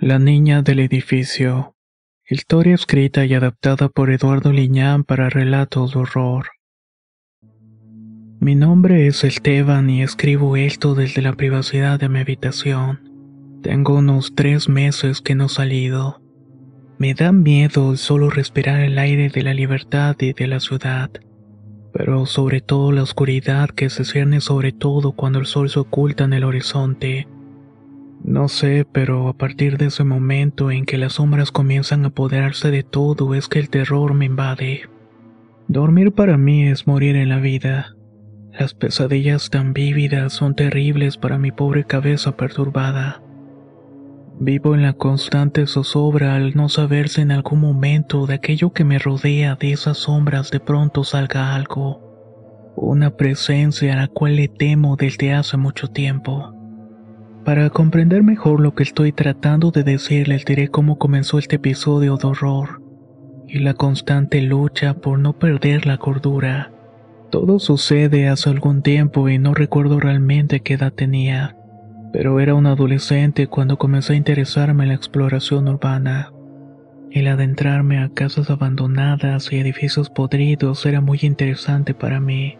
[0.00, 1.74] La niña del edificio.
[2.24, 6.46] Historia escrita y adaptada por Eduardo Liñán para relatos de horror.
[8.38, 13.58] Mi nombre es Esteban y escribo esto desde la privacidad de mi habitación.
[13.60, 16.22] Tengo unos tres meses que no he salido.
[16.98, 21.10] Me da miedo solo respirar el aire de la libertad y de la ciudad,
[21.92, 26.22] pero sobre todo la oscuridad que se cierne sobre todo cuando el sol se oculta
[26.22, 27.26] en el horizonte.
[28.24, 32.70] No sé, pero a partir de ese momento en que las sombras comienzan a apoderarse
[32.70, 34.82] de todo es que el terror me invade.
[35.68, 37.94] Dormir para mí es morir en la vida.
[38.58, 43.22] Las pesadillas tan vívidas son terribles para mi pobre cabeza perturbada.
[44.40, 48.84] Vivo en la constante zozobra al no saber si en algún momento de aquello que
[48.84, 52.72] me rodea de esas sombras de pronto salga algo.
[52.76, 56.57] Una presencia a la cual le temo desde hace mucho tiempo.
[57.48, 62.18] Para comprender mejor lo que estoy tratando de decir, les diré cómo comenzó este episodio
[62.18, 62.82] de horror
[63.46, 66.70] y la constante lucha por no perder la cordura.
[67.30, 71.56] Todo sucede hace algún tiempo y no recuerdo realmente qué edad tenía,
[72.12, 76.30] pero era un adolescente cuando comencé a interesarme en la exploración urbana.
[77.10, 82.58] El adentrarme a casas abandonadas y edificios podridos era muy interesante para mí.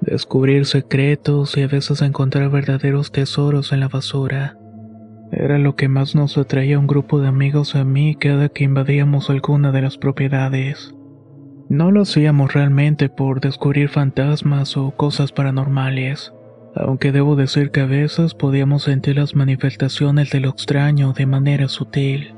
[0.00, 4.56] Descubrir secretos y a veces encontrar verdaderos tesoros en la basura.
[5.32, 8.64] Era lo que más nos atraía a un grupo de amigos a mí cada que
[8.64, 10.94] invadíamos alguna de las propiedades.
[11.68, 16.32] No lo hacíamos realmente por descubrir fantasmas o cosas paranormales,
[16.76, 21.66] aunque debo decir que a veces podíamos sentir las manifestaciones de lo extraño de manera
[21.66, 22.34] sutil.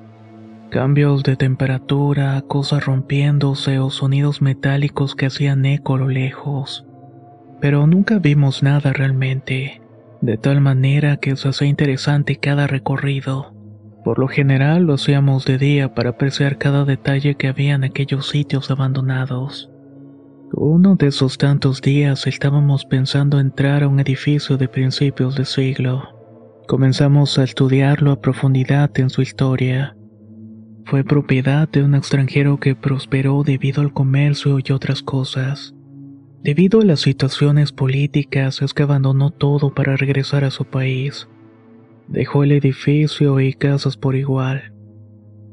[0.71, 6.88] Cambios de temperatura, cosas rompiéndose o sonidos metálicos que hacían eco a lo lejos.
[7.61, 9.83] Pero nunca vimos nada realmente,
[10.21, 13.53] de tal manera que se hacía interesante cada recorrido.
[14.05, 18.29] Por lo general lo hacíamos de día para apreciar cada detalle que había en aquellos
[18.29, 19.71] sitios abandonados.
[20.53, 26.05] Uno de esos tantos días estábamos pensando entrar a un edificio de principios de siglo.
[26.67, 29.95] Comenzamos a estudiarlo a profundidad en su historia.
[30.87, 35.75] Fue propiedad de un extranjero que prosperó debido al comercio y otras cosas.
[36.43, 41.29] Debido a las situaciones políticas es que abandonó todo para regresar a su país.
[42.07, 44.73] Dejó el edificio y casas por igual.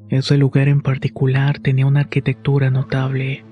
[0.09, 3.43] Ese lugar en particular tenía una arquitectura notable,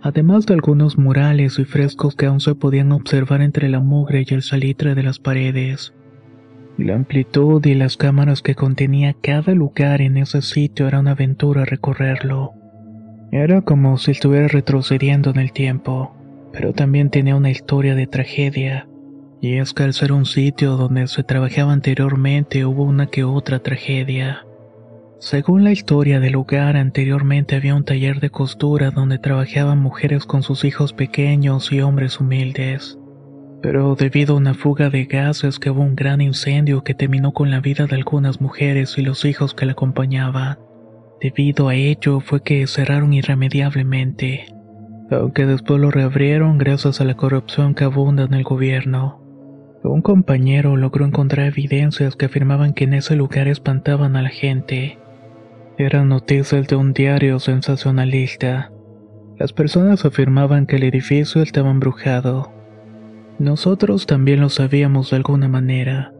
[0.00, 4.34] además de algunos murales y frescos que aún se podían observar entre la mugre y
[4.34, 5.92] el salitre de las paredes.
[6.78, 11.66] La amplitud y las cámaras que contenía cada lugar en ese sitio era una aventura
[11.66, 12.54] recorrerlo.
[13.30, 16.17] Era como si estuviera retrocediendo en el tiempo,
[16.52, 18.88] pero también tenía una historia de tragedia
[19.40, 23.60] y es que al ser un sitio donde se trabajaba anteriormente hubo una que otra
[23.60, 24.44] tragedia.
[25.20, 30.42] Según la historia del lugar, anteriormente había un taller de costura donde trabajaban mujeres con
[30.42, 32.98] sus hijos pequeños y hombres humildes.
[33.60, 37.50] Pero debido a una fuga de gases que hubo un gran incendio que terminó con
[37.50, 40.58] la vida de algunas mujeres y los hijos que la acompañaban.
[41.20, 44.46] Debido a ello fue que cerraron irremediablemente,
[45.10, 49.20] aunque después lo reabrieron gracias a la corrupción que abunda en el gobierno.
[49.82, 54.98] Un compañero logró encontrar evidencias que afirmaban que en ese lugar espantaban a la gente.
[55.78, 58.72] Eran noticias de un diario sensacionalista.
[59.38, 62.52] Las personas afirmaban que el edificio estaba embrujado.
[63.38, 66.12] Nosotros también lo sabíamos de alguna manera,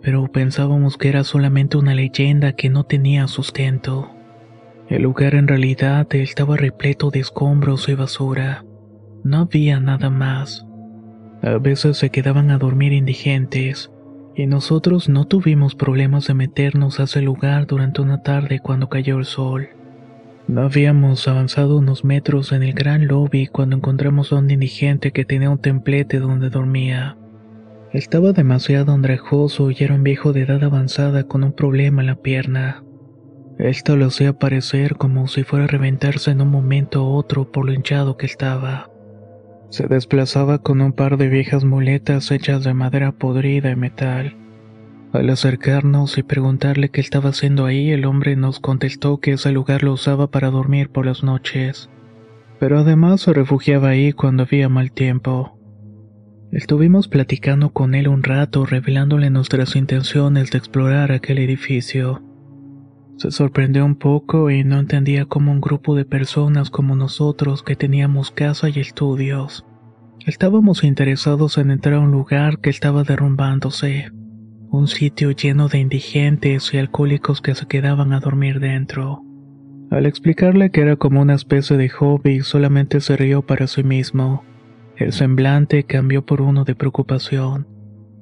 [0.00, 4.10] pero pensábamos que era solamente una leyenda que no tenía sustento.
[4.92, 8.66] El lugar en realidad estaba repleto de escombros y basura.
[9.24, 10.66] No había nada más.
[11.40, 13.90] A veces se quedaban a dormir indigentes,
[14.36, 19.16] y nosotros no tuvimos problemas de meternos a ese lugar durante una tarde cuando cayó
[19.16, 19.70] el sol.
[20.46, 25.24] No habíamos avanzado unos metros en el gran lobby cuando encontramos a un indigente que
[25.24, 27.16] tenía un templete donde dormía.
[27.94, 32.16] Estaba demasiado andrajoso y era un viejo de edad avanzada con un problema en la
[32.16, 32.84] pierna.
[33.58, 37.66] Esto lo hacía parecer como si fuera a reventarse en un momento u otro por
[37.66, 38.90] lo hinchado que estaba.
[39.68, 44.36] Se desplazaba con un par de viejas muletas hechas de madera podrida y metal.
[45.12, 49.82] Al acercarnos y preguntarle qué estaba haciendo ahí, el hombre nos contestó que ese lugar
[49.82, 51.90] lo usaba para dormir por las noches,
[52.58, 55.58] pero además se refugiaba ahí cuando había mal tiempo.
[56.50, 62.22] Estuvimos platicando con él un rato, revelándole nuestras intenciones de explorar aquel edificio.
[63.22, 67.76] Se sorprendió un poco y no entendía cómo un grupo de personas como nosotros que
[67.76, 69.64] teníamos casa y estudios,
[70.26, 74.10] estábamos interesados en entrar a un lugar que estaba derrumbándose
[74.72, 79.22] un sitio lleno de indigentes y alcohólicos que se quedaban a dormir dentro.
[79.92, 84.42] Al explicarle que era como una especie de hobby, solamente se rió para sí mismo.
[84.96, 87.68] El semblante cambió por uno de preocupación.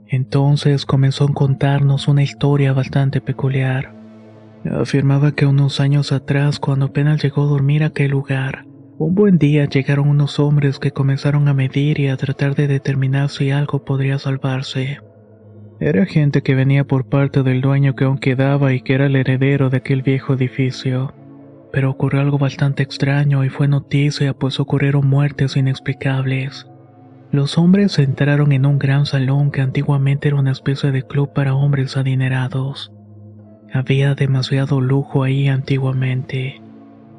[0.08, 3.98] Entonces comenzó a contarnos una historia bastante peculiar.
[4.64, 8.66] Afirmaba que unos años atrás, cuando apenas llegó a dormir a aquel lugar,
[8.98, 13.30] un buen día llegaron unos hombres que comenzaron a medir y a tratar de determinar
[13.30, 14.98] si algo podría salvarse.
[15.80, 19.16] Era gente que venía por parte del dueño que aún quedaba y que era el
[19.16, 21.14] heredero de aquel viejo edificio.
[21.72, 26.66] Pero ocurrió algo bastante extraño y fue noticia pues ocurrieron muertes inexplicables.
[27.32, 31.54] Los hombres entraron en un gran salón que antiguamente era una especie de club para
[31.54, 32.92] hombres adinerados.
[33.72, 36.60] Había demasiado lujo ahí antiguamente,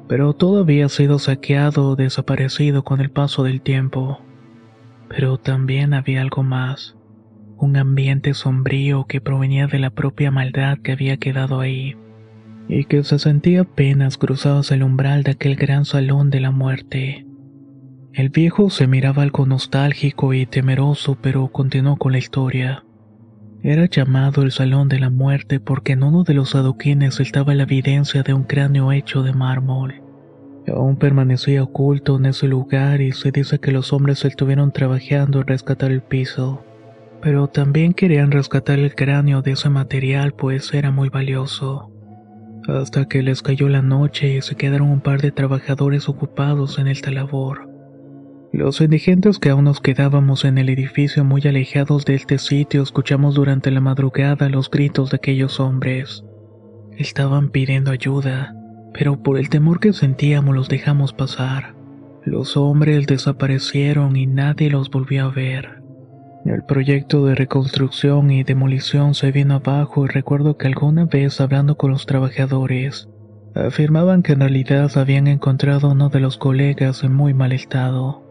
[0.08, 4.20] pero todo había sido saqueado o desaparecido con el paso del tiempo.
[5.08, 6.96] Pero también había algo más
[7.62, 11.96] un ambiente sombrío que provenía de la propia maldad que había quedado ahí,
[12.68, 17.24] y que se sentía apenas cruzados el umbral de aquel gran salón de la muerte.
[18.14, 22.84] El viejo se miraba algo nostálgico y temeroso, pero continuó con la historia.
[23.62, 27.62] Era llamado el Salón de la Muerte porque en uno de los adoquines estaba la
[27.62, 30.02] evidencia de un cráneo hecho de mármol.
[30.68, 35.46] Aún permanecía oculto en ese lugar y se dice que los hombres estuvieron trabajando en
[35.46, 36.64] rescatar el piso
[37.22, 41.88] pero también querían rescatar el cráneo de ese material pues era muy valioso.
[42.66, 46.88] Hasta que les cayó la noche y se quedaron un par de trabajadores ocupados en
[46.88, 47.71] esta labor.
[48.52, 53.34] Los indigentes que aún nos quedábamos en el edificio muy alejados de este sitio escuchamos
[53.34, 56.22] durante la madrugada los gritos de aquellos hombres.
[56.98, 58.54] Estaban pidiendo ayuda,
[58.92, 61.74] pero por el temor que sentíamos los dejamos pasar.
[62.26, 65.82] Los hombres desaparecieron y nadie los volvió a ver.
[66.44, 71.78] El proyecto de reconstrucción y demolición se vino abajo y recuerdo que alguna vez hablando
[71.78, 73.08] con los trabajadores,
[73.54, 78.21] afirmaban que en realidad habían encontrado a uno de los colegas en muy mal estado.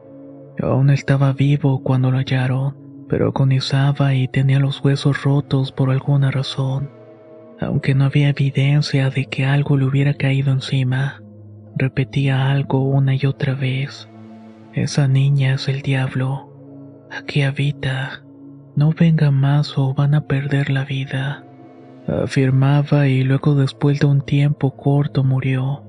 [0.62, 2.75] Aún estaba vivo cuando lo hallaron,
[3.10, 6.92] pero agonizaba y tenía los huesos rotos por alguna razón,
[7.60, 11.22] aunque no había evidencia de que algo le hubiera caído encima.
[11.75, 14.08] Repetía algo una y otra vez.
[14.74, 16.50] Esa niña es el diablo.
[17.10, 18.24] Aquí habita.
[18.75, 21.44] No venga más o van a perder la vida.
[22.08, 25.84] Afirmaba y luego después de un tiempo corto murió.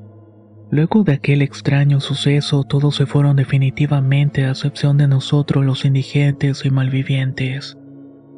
[0.72, 6.64] Luego de aquel extraño suceso todos se fueron definitivamente a excepción de nosotros los indigentes
[6.64, 7.76] y malvivientes.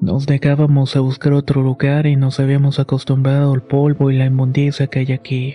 [0.01, 4.89] Nos negábamos a buscar otro lugar y nos habíamos acostumbrado al polvo y la inmundicia
[4.89, 5.55] que hay aquí.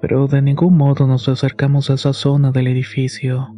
[0.00, 3.54] Pero de ningún modo nos acercamos a esa zona del edificio.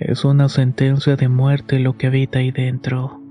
[0.00, 3.22] Es una sentencia de muerte lo que habita ahí dentro.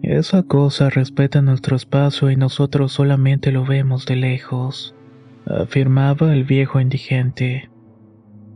[0.00, 4.94] Esa cosa respeta nuestro espacio y nosotros solamente lo vemos de lejos,
[5.44, 7.68] afirmaba el viejo indigente.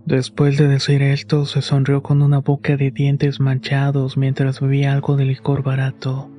[0.08, 5.16] Después de decir esto, se sonrió con una boca de dientes manchados mientras bebía algo
[5.18, 6.30] de licor barato.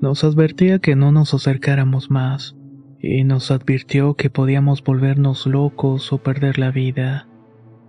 [0.00, 2.54] Nos advertía que no nos acercáramos más,
[3.00, 7.26] y nos advirtió que podíamos volvernos locos o perder la vida.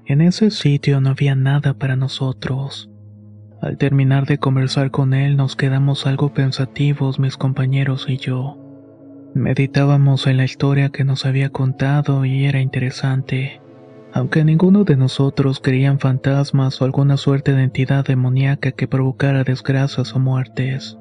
[0.07, 2.89] En ese sitio no había nada para nosotros.
[3.62, 8.57] Al terminar de conversar con él nos quedamos algo pensativos mis compañeros y yo.
[9.36, 13.62] Meditábamos en la historia que nos había contado y era interesante.
[14.12, 19.44] Aunque ninguno de nosotros creía en fantasmas o alguna suerte de entidad demoníaca que provocara
[19.44, 20.98] desgracias o muertes.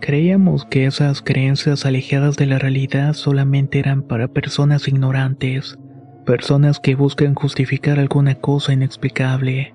[0.00, 5.78] Creíamos que esas creencias alejadas de la realidad solamente eran para personas ignorantes,
[6.24, 9.74] personas que buscan justificar alguna cosa inexplicable.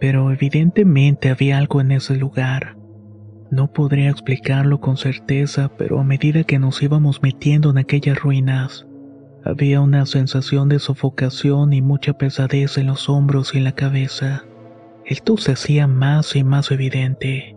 [0.00, 2.76] Pero evidentemente había algo en ese lugar.
[3.50, 8.86] No podría explicarlo con certeza, pero a medida que nos íbamos metiendo en aquellas ruinas,
[9.46, 14.44] había una sensación de sofocación y mucha pesadez en los hombros y en la cabeza.
[15.04, 17.54] Esto se hacía más y más evidente.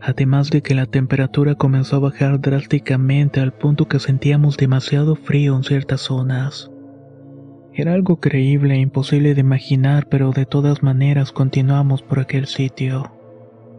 [0.00, 5.54] Además de que la temperatura comenzó a bajar drásticamente al punto que sentíamos demasiado frío
[5.54, 6.72] en ciertas zonas.
[7.72, 13.12] Era algo creíble e imposible de imaginar, pero de todas maneras continuamos por aquel sitio.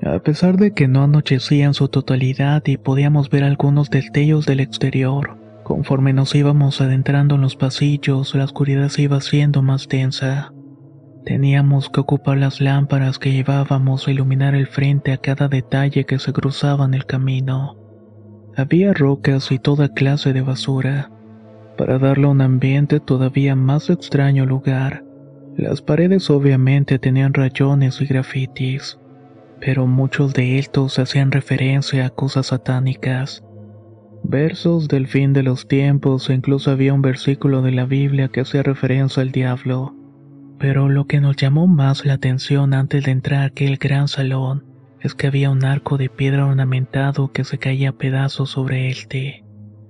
[0.01, 4.61] A pesar de que no anochecía en su totalidad y podíamos ver algunos destellos del
[4.61, 10.53] exterior, conforme nos íbamos adentrando en los pasillos, la oscuridad se iba haciendo más densa.
[11.25, 16.19] Teníamos que ocupar las lámparas que llevábamos a iluminar el frente a cada detalle que
[16.19, 17.77] se cruzaba en el camino.
[18.55, 21.09] Había rocas y toda clase de basura.
[21.77, 25.03] Para darle un ambiente todavía más extraño lugar,
[25.55, 28.99] las paredes obviamente tenían rayones y grafitis,
[29.59, 33.43] pero muchos de estos hacían referencia a cosas satánicas.
[34.23, 38.63] Versos del fin de los tiempos incluso había un versículo de la Biblia que hacía
[38.63, 39.95] referencia al diablo.
[40.59, 44.63] Pero lo que nos llamó más la atención antes de entrar a aquel gran salón
[45.01, 49.43] es que había un arco de piedra ornamentado que se caía a pedazos sobre éste,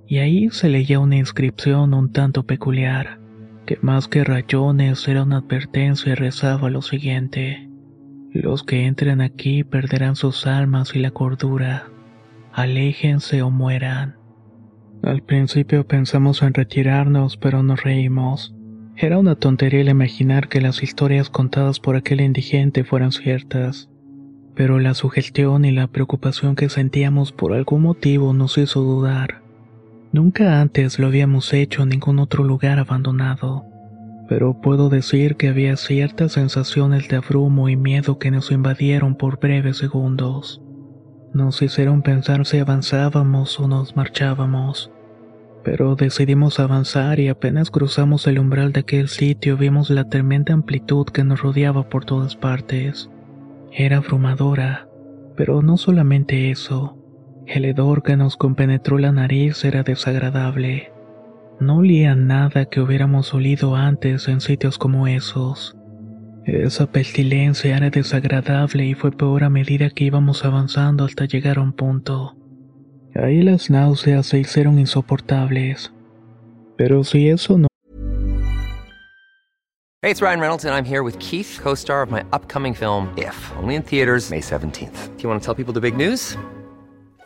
[0.08, 3.20] y ahí se leía una inscripción un tanto peculiar,
[3.64, 7.70] que más que rayones era una advertencia y rezaba lo siguiente.
[8.32, 11.84] Los que entren aquí perderán sus almas y la cordura.
[12.52, 14.16] Aléjense o mueran.
[15.04, 18.54] Al principio pensamos en retirarnos, pero nos reímos.
[18.96, 23.90] Era una tontería el imaginar que las historias contadas por aquel indigente fueran ciertas,
[24.54, 29.42] pero la sugestión y la preocupación que sentíamos por algún motivo nos hizo dudar.
[30.12, 33.66] Nunca antes lo habíamos hecho en ningún otro lugar abandonado,
[34.26, 39.38] pero puedo decir que había ciertas sensaciones de abrumo y miedo que nos invadieron por
[39.38, 40.62] breves segundos.
[41.34, 44.93] Nos hicieron pensar si avanzábamos o nos marchábamos
[45.64, 51.06] pero decidimos avanzar y apenas cruzamos el umbral de aquel sitio vimos la tremenda amplitud
[51.06, 53.10] que nos rodeaba por todas partes.
[53.72, 54.88] Era abrumadora,
[55.36, 56.98] pero no solamente eso,
[57.46, 60.92] el hedor que nos compenetró la nariz era desagradable.
[61.60, 65.76] No olía nada que hubiéramos olido antes en sitios como esos.
[66.44, 71.62] Esa pestilencia era desagradable y fue peor a medida que íbamos avanzando hasta llegar a
[71.62, 72.36] un punto
[73.14, 75.92] Ahí las náuseas se hicieron insoportables.
[76.76, 77.68] Pero si eso no.
[80.02, 83.08] Hey, it's Ryan Reynolds, and I'm here with Keith, co star of my upcoming film,
[83.16, 85.16] If, only in theaters, May 17th.
[85.16, 86.36] Do you want to tell people the big news?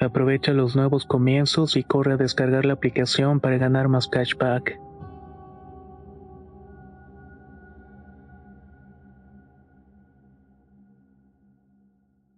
[0.00, 4.78] Aprovecha los nuevos comienzos y corre a descargar la aplicación para ganar más cashback.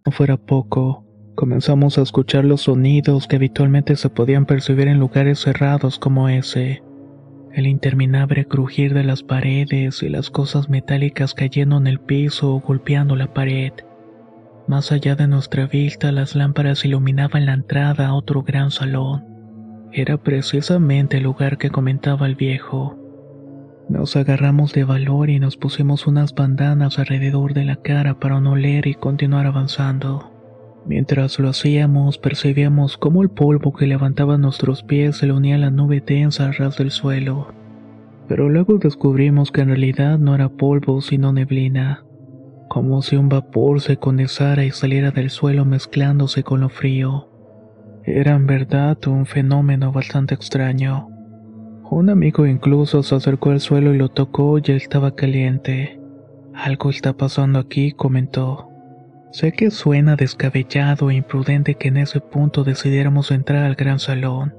[0.06, 5.38] No fuera poco, comenzamos a escuchar los sonidos que habitualmente se podían percibir en lugares
[5.40, 6.82] cerrados como ese.
[7.54, 12.60] el interminable crujir de las paredes y las cosas metálicas cayendo en el piso o
[12.60, 13.72] golpeando la pared.
[14.66, 19.24] Más allá de nuestra vista, las lámparas iluminaban la entrada a otro gran salón.
[19.92, 22.98] Era precisamente el lugar que comentaba el viejo.
[23.90, 28.56] Nos agarramos de valor y nos pusimos unas bandanas alrededor de la cara para no
[28.56, 30.30] leer y continuar avanzando.
[30.86, 35.58] Mientras lo hacíamos, percibíamos cómo el polvo que levantaba nuestros pies se le unía a
[35.58, 37.52] la nube densa al ras del suelo.
[38.28, 42.03] Pero luego descubrimos que en realidad no era polvo sino neblina,
[42.74, 47.28] como si un vapor se condensara y saliera del suelo mezclándose con lo frío.
[48.02, 51.08] Era en verdad un fenómeno bastante extraño.
[51.88, 56.00] Un amigo incluso se acercó al suelo y lo tocó y estaba caliente.
[56.52, 58.68] Algo está pasando aquí, comentó.
[59.30, 64.52] Sé que suena descabellado e imprudente que en ese punto decidiéramos entrar al gran salón.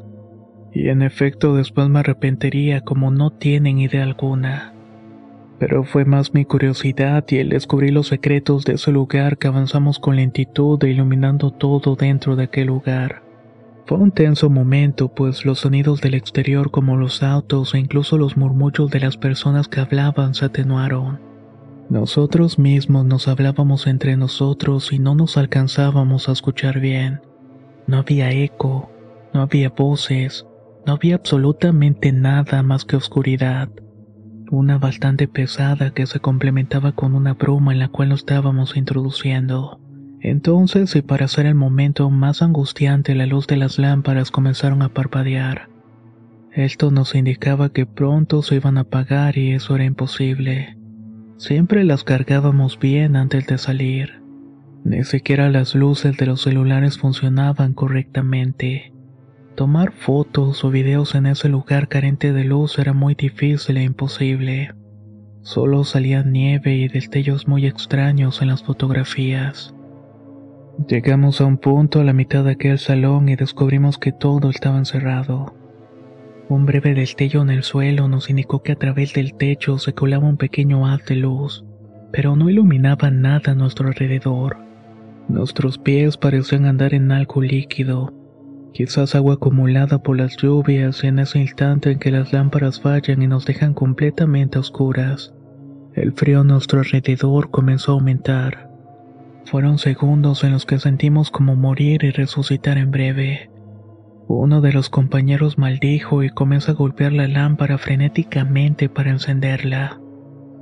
[0.71, 4.74] Y en efecto después me arrepentiría como no tienen idea alguna.
[5.59, 9.99] Pero fue más mi curiosidad y el descubrir los secretos de ese lugar que avanzamos
[9.99, 13.23] con lentitud e iluminando todo dentro de aquel lugar.
[13.85, 18.35] Fue un tenso momento, pues los sonidos del exterior como los autos e incluso los
[18.35, 21.19] murmullos de las personas que hablaban se atenuaron.
[21.89, 27.21] Nosotros mismos nos hablábamos entre nosotros y no nos alcanzábamos a escuchar bien.
[27.85, 28.89] No había eco,
[29.33, 30.47] no había voces,
[30.87, 33.69] no había absolutamente nada más que oscuridad.
[34.51, 39.79] Una bastante pesada que se complementaba con una bruma en la cual nos estábamos introduciendo.
[40.21, 44.89] Entonces, y para hacer el momento más angustiante, la luz de las lámparas comenzaron a
[44.89, 45.69] parpadear.
[46.51, 50.77] Esto nos indicaba que pronto se iban a apagar y eso era imposible.
[51.37, 54.21] Siempre las cargábamos bien antes de salir.
[54.83, 58.94] Ni siquiera las luces de los celulares funcionaban correctamente.
[59.55, 64.73] Tomar fotos o videos en ese lugar carente de luz era muy difícil e imposible.
[65.43, 69.73] Solo salía nieve y destellos muy extraños en las fotografías.
[70.89, 74.77] Llegamos a un punto a la mitad de aquel salón y descubrimos que todo estaba
[74.77, 75.55] encerrado.
[76.49, 80.27] Un breve destello en el suelo nos indicó que a través del techo se colaba
[80.27, 81.63] un pequeño haz de luz,
[82.11, 84.57] pero no iluminaba nada a nuestro alrededor.
[85.29, 88.11] Nuestros pies parecían andar en algo líquido,
[88.75, 93.27] quizás agua acumulada por las lluvias en ese instante en que las lámparas fallan y
[93.27, 95.33] nos dejan completamente oscuras.
[95.93, 98.69] El frío a nuestro alrededor comenzó a aumentar.
[99.45, 103.49] Fueron segundos en los que sentimos como morir y resucitar en breve.
[104.27, 110.01] Uno de los compañeros maldijo y comenzó a golpear la lámpara frenéticamente para encenderla.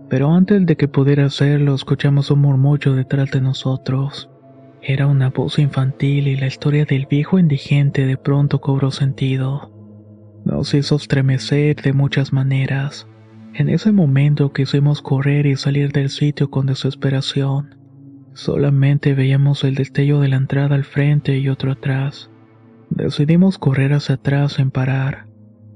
[0.08, 4.30] Pero antes de que pudiera hacerlo, escuchamos un murmullo detrás de nosotros.
[4.86, 9.72] Era una voz infantil y la historia del viejo indigente de pronto cobró sentido.
[10.44, 13.08] Nos hizo estremecer de muchas maneras.
[13.54, 17.78] En ese momento quisimos correr y salir del sitio con desesperación.
[18.34, 22.30] Solamente veíamos el destello de la entrada al frente y otro atrás.
[22.90, 25.28] Decidimos correr hacia atrás sin parar,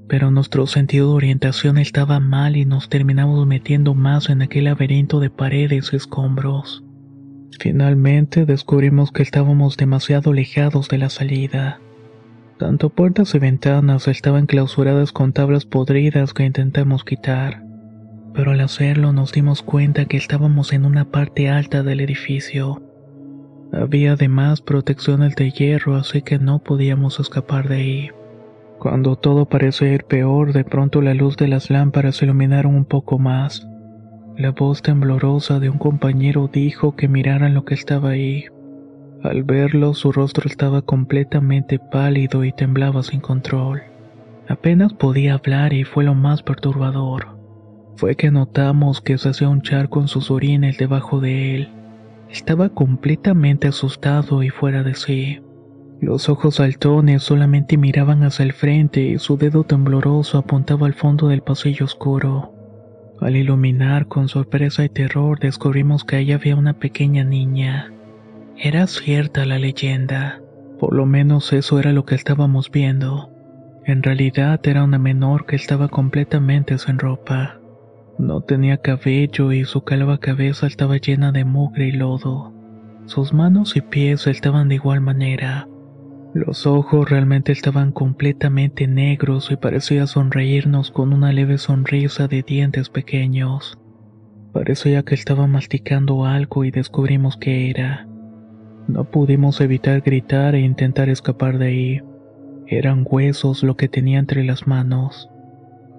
[0.06, 5.18] pero nuestro sentido de orientación estaba mal y nos terminamos metiendo más en aquel laberinto
[5.18, 6.84] de paredes y escombros.
[7.58, 11.80] Finalmente descubrimos que estábamos demasiado alejados de la salida.
[12.58, 17.68] Tanto puertas y ventanas estaban clausuradas con tablas podridas que intentamos quitar
[18.38, 22.80] pero al hacerlo nos dimos cuenta que estábamos en una parte alta del edificio.
[23.72, 28.10] Había además protecciones de hierro, así que no podíamos escapar de ahí.
[28.78, 33.18] Cuando todo parecía ir peor, de pronto la luz de las lámparas iluminaron un poco
[33.18, 33.66] más.
[34.38, 38.46] La voz temblorosa de un compañero dijo que miraran lo que estaba ahí.
[39.22, 43.82] Al verlo, su rostro estaba completamente pálido y temblaba sin control.
[44.48, 47.38] Apenas podía hablar y fue lo más perturbador
[47.98, 51.68] fue que notamos que se hacía un charco en sus orines debajo de él.
[52.30, 55.40] Estaba completamente asustado y fuera de sí.
[56.00, 61.26] Los ojos saltones solamente miraban hacia el frente y su dedo tembloroso apuntaba al fondo
[61.26, 62.54] del pasillo oscuro.
[63.20, 67.92] Al iluminar con sorpresa y terror descubrimos que ahí había una pequeña niña.
[68.56, 70.40] Era cierta la leyenda,
[70.78, 73.30] por lo menos eso era lo que estábamos viendo.
[73.84, 77.58] En realidad era una menor que estaba completamente sin ropa.
[78.18, 82.52] No tenía cabello y su calva cabeza estaba llena de mugre y lodo.
[83.06, 85.66] Sus manos y pies estaban de igual manera.
[86.34, 92.90] Los ojos realmente estaban completamente negros y parecía sonreírnos con una leve sonrisa de dientes
[92.90, 93.78] pequeños.
[94.52, 98.06] Parecía que estaba masticando algo y descubrimos qué era.
[98.88, 102.02] No pudimos evitar gritar e intentar escapar de ahí.
[102.66, 105.30] Eran huesos lo que tenía entre las manos.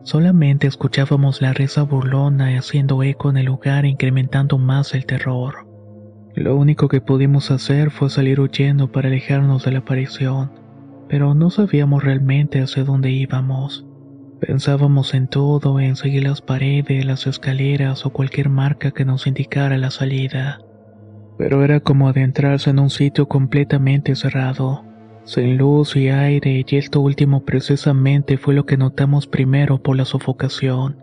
[0.04, 5.69] Solamente escuchábamos la risa burlona haciendo eco en el lugar incrementando más el terror.
[6.36, 10.52] Lo único que pudimos hacer fue salir huyendo para alejarnos de la aparición,
[11.10, 13.86] pero no sabíamos realmente hacia dónde íbamos.
[14.40, 19.78] Pensábamos en todo, en seguir las paredes, las escaleras o cualquier marca que nos indicara
[19.78, 20.62] la salida.
[21.38, 24.86] Pero era como adentrarse en un sitio completamente cerrado,
[25.24, 30.06] sin luz y aire, y esto último precisamente fue lo que notamos primero por la
[30.06, 30.98] sofocación.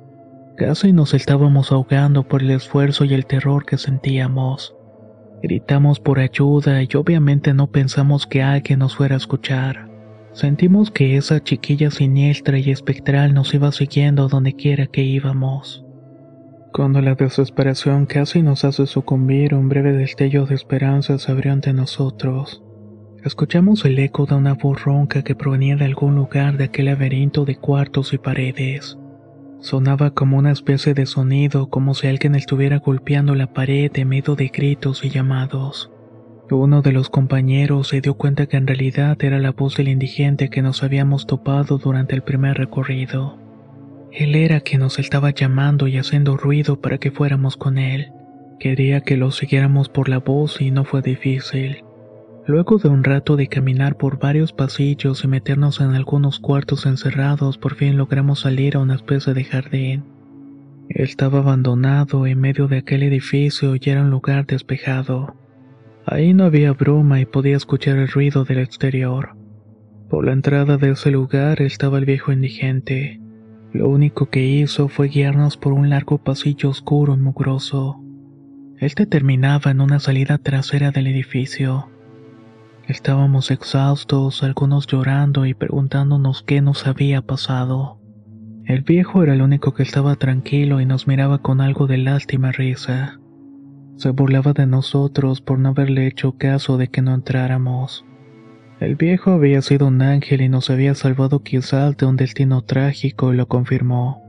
[0.56, 4.75] Casi nos estábamos ahogando por el esfuerzo y el terror que sentíamos.
[5.48, 9.88] Gritamos por ayuda y obviamente no pensamos que alguien nos fuera a escuchar.
[10.32, 15.85] Sentimos que esa chiquilla siniestra y espectral nos iba siguiendo donde quiera que íbamos.
[16.72, 21.72] Cuando la desesperación casi nos hace sucumbir, un breve destello de esperanza se abrió ante
[21.72, 22.64] nosotros.
[23.22, 27.44] Escuchamos el eco de una voz ronca que provenía de algún lugar de aquel laberinto
[27.44, 28.98] de cuartos y paredes.
[29.66, 34.37] Sonaba como una especie de sonido, como si alguien estuviera golpeando la pared en medio
[34.37, 35.90] de gritos y llamados.
[36.48, 40.50] Uno de los compañeros se dio cuenta que en realidad era la voz del indigente
[40.50, 43.40] que nos habíamos topado durante el primer recorrido.
[44.12, 48.12] Él era quien nos estaba llamando y haciendo ruido para que fuéramos con él.
[48.61, 51.83] Quería que lo siguiéramos por la voz y no fue difícil.
[52.46, 57.59] Luego de un rato de caminar por varios pasillos y meternos en algunos cuartos encerrados,
[57.59, 60.04] por fin logramos salir a una especie de jardín.
[60.88, 65.35] Estaba abandonado en medio de aquel edificio y era un lugar despejado.
[66.06, 69.30] Ahí no había bruma y podía escuchar el ruido del exterior.
[70.09, 73.20] Por la entrada de ese lugar estaba el viejo indigente.
[73.72, 78.00] Lo único que hizo fue guiarnos por un largo pasillo oscuro y mugroso.
[78.78, 81.88] Este terminaba en una salida trasera del edificio.
[82.88, 87.99] Estábamos exhaustos, algunos llorando y preguntándonos qué nos había pasado.
[88.64, 92.53] El viejo era el único que estaba tranquilo y nos miraba con algo de lástima
[92.53, 93.18] risa.
[93.96, 98.05] Se burlaba de nosotros por no haberle hecho caso de que no entráramos.
[98.79, 103.33] El viejo había sido un ángel y nos había salvado quizás de un destino trágico
[103.33, 104.22] y lo confirmó.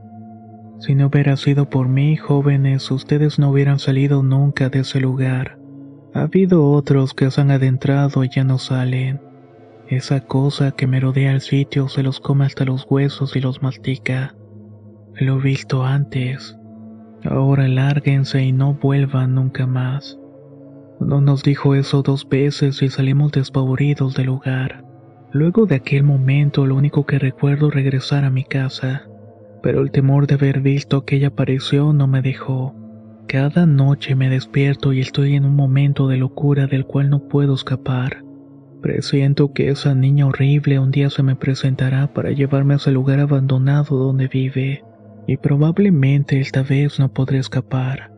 [0.80, 5.57] Si no hubiera sido por mí, jóvenes, ustedes no hubieran salido nunca de ese lugar.
[6.18, 9.20] Ha habido otros que se han adentrado y ya no salen.
[9.86, 14.34] Esa cosa que merodea el sitio se los come hasta los huesos y los mastica.
[15.14, 16.58] Lo he visto antes.
[17.22, 20.18] Ahora lárguense y no vuelvan nunca más.
[20.98, 24.84] No nos dijo eso dos veces y salimos despavoridos del lugar.
[25.30, 29.06] Luego de aquel momento lo único que recuerdo es regresar a mi casa,
[29.62, 32.74] pero el temor de haber visto aquella aparición no me dejó.
[33.28, 37.52] Cada noche me despierto y estoy en un momento de locura del cual no puedo
[37.52, 38.24] escapar.
[38.80, 43.20] Presiento que esa niña horrible un día se me presentará para llevarme a ese lugar
[43.20, 44.82] abandonado donde vive
[45.26, 48.10] y probablemente esta vez no podré escapar.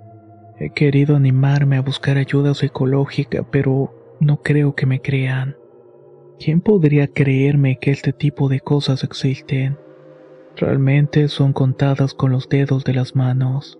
[0.61, 5.57] He querido animarme a buscar ayuda psicológica, pero no creo que me crean.
[6.39, 9.77] ¿Quién podría creerme que este tipo de cosas existen?
[10.57, 13.80] Realmente son contadas con los dedos de las manos.